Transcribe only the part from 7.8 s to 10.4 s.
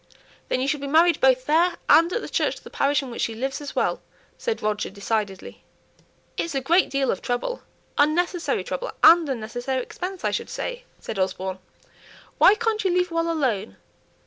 unnecessary trouble, and unnecessary expense, I